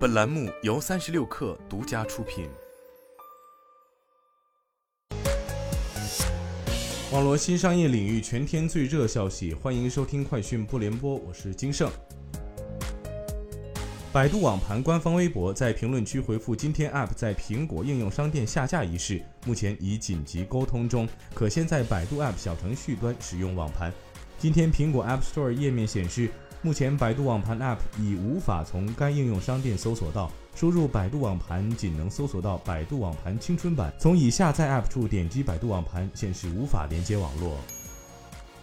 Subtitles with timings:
[0.00, 2.48] 本栏目由三十六氪独家出品。
[7.12, 11.90] 网络新商业领域全天最热消息，欢迎收听快讯不联播，我是金盛。
[14.10, 23.92] 百度网盘官方微博在评论区回复：“今天 App 在苹果应用商店下架一事，目前已紧急沟通中，可先在百度 App 小程序端使用网盘。”
[24.40, 26.30] 今天苹果 App Store 页面显示。
[26.62, 30.30] 目前，百度网盘 App 已无法从该应用商店搜索到。
[30.54, 33.90] 输入百度网盘，仅能搜索到百度网盘青春版。
[33.98, 37.56] 从已下载 App 处点击百度网盘，显示无法连接网络。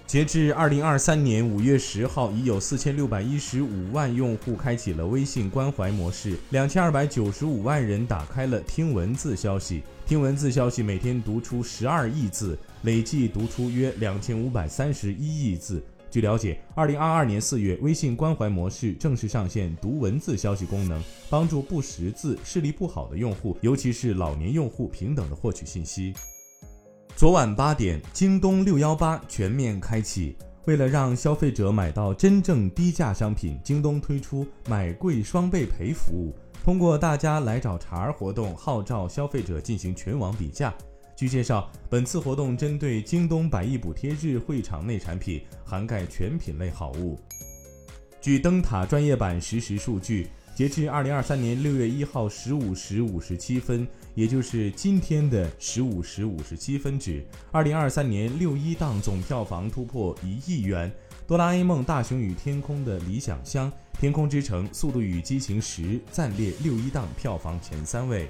[0.06, 9.82] 截至二零二三年五月十号，已有四千六百一十五万用户开启了微信关怀模式，两千二百九十五万人打开了听文字消息。
[10.06, 15.84] 听文字消息每天读出十二亿字，累计读出约两千五百三十一亿字。
[16.10, 26.14] 据了解，二零二二年四月，微信关怀模式正式上线读文字消息功能，帮助不识字、视力不好的用户，尤其是老年用户，平等的获取信息。
[27.16, 40.74] 昨晚八点，京东六幺八全面开启，为了让消费者买到真正低价商品，京东推出买贵双倍赔服务，通过大家来找茬儿活动，号召消费者进行全网比价。
[41.18, 47.20] 据介绍，本次活动针对京东百亿补贴日会场内产品，涵盖全品类好物。
[48.22, 60.88] 据灯塔专业版实时数据，截至二零二三年六月一号十五时五十七分，也就是今天的十五时五十七分止，二零二三年六一档总票房突破一亿元，
[61.26, 68.30] 《哆啦 A 梦：大雄与天空的理想乡》、《天空之城》、《速度与激情十》暂列六一档票房前三位。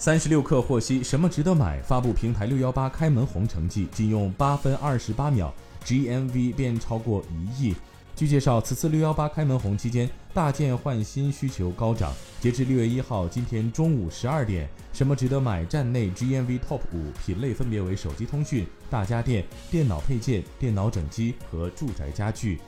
[0.00, 1.78] 三十六氪获悉，什么值得买？
[1.82, 5.52] 发布平台六幺八开门红成绩，仅用八分二十八秒
[5.84, 7.74] ，GMV 便超过一亿。
[8.16, 12.14] 据介绍，此次六幺八开门红期间，大件换新需求高涨。
[12.40, 15.66] 截至六月一号，今天中午十二点，什么值得买？
[15.66, 22.58] 站内 GMV TOP 五品类分别为手机通讯、大家电、电脑配件、电脑整机和住宅家具。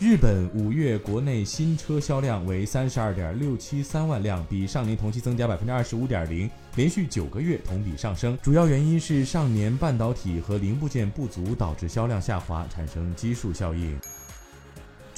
[0.00, 8.38] 日本五月国内新车销量为三十二点六七三万辆，比上年同期增加百分之二十五点零，连续九个月同比上升。
[8.40, 13.98] 主要原因是上年半导体和零部件不足，导致销量下滑，产生基数效应。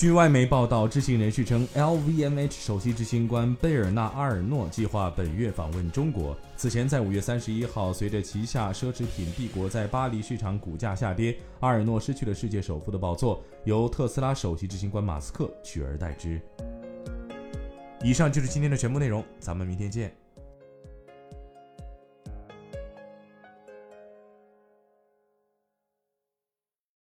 [0.00, 6.34] 据外媒报道，知情人士称，LVMH 首席执行官贝尔纳阿尔诺计划本月访问中国。
[6.56, 16.40] 此前，在五月三十一号，随着旗下奢侈品帝国在巴黎市场股价下跌，阿尔诺失去了世界首富的宝座，由特斯拉首席执行官马斯克取而代之。
[18.02, 20.10] 以上就是今天的全部内容，咱们明天见。